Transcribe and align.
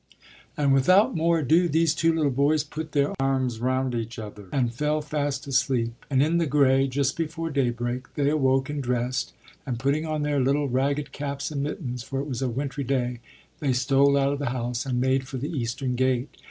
And 0.57 0.73
without 0.73 1.15
more 1.15 1.37
ado 1.37 1.69
these 1.69 1.93
two 1.93 2.11
little 2.11 2.31
boys 2.31 2.63
put 2.63 2.93
their 2.93 3.13
arms 3.19 3.59
round 3.59 3.93
each 3.93 4.17
other, 4.17 4.47
and 4.51 4.73
fell 4.73 4.99
fast 4.99 5.45
asleep. 5.45 6.07
And 6.09 6.23
in 6.23 6.39
the 6.39 6.47
grey, 6.47 6.87
just 6.87 7.15
before 7.15 7.51
daybreak, 7.51 8.15
they 8.15 8.27
awoke 8.31 8.67
and 8.67 8.81
dressed; 8.81 9.33
and 9.63 9.77
putting 9.77 10.07
on 10.07 10.23
their 10.23 10.39
little 10.39 10.67
ragged 10.67 11.11
caps 11.11 11.51
and 11.51 11.61
mittens, 11.61 12.01
for 12.01 12.19
it 12.19 12.25
was 12.27 12.41
a 12.41 12.49
wintry 12.49 12.83
day, 12.83 13.19
they 13.59 13.73
stole 13.73 14.17
out 14.17 14.33
of 14.33 14.39
the 14.39 14.49
house, 14.49 14.87
and 14.87 14.99
made 14.99 15.27
for 15.27 15.37
the 15.37 15.51
eastern 15.55 15.93
gate. 15.93 16.35